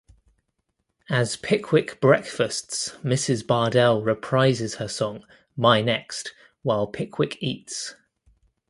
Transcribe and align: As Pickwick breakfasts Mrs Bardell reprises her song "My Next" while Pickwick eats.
As 1.11 1.37
Pickwick 1.37 2.01
breakfasts 2.01 2.95
Mrs 3.03 3.45
Bardell 3.45 4.01
reprises 4.01 4.77
her 4.77 4.87
song 4.87 5.23
"My 5.55 5.83
Next" 5.83 6.33
while 6.63 6.87
Pickwick 6.87 7.37
eats. 7.39 7.93